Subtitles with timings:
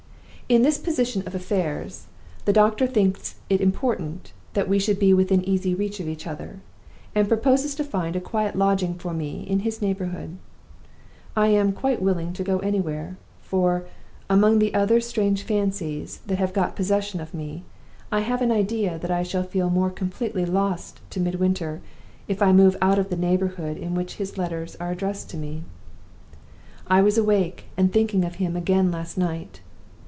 [0.49, 2.07] "In this position of affairs,
[2.43, 6.59] the doctor thinks it important that we should be within easy reach of each other,
[7.15, 10.35] and proposes to find a quiet lodging for me in his neighborhood.
[11.37, 13.85] I am quite willing to go anywhere; for,
[14.29, 17.63] among the other strange fancies that have got possession of me,
[18.11, 21.79] I have an idea that I shall feel more completely lost to Midwinter
[22.27, 25.63] if I move out of the neighborhood in which his letters are addressed to me.
[26.87, 29.61] I was awake and thinking of him again last night.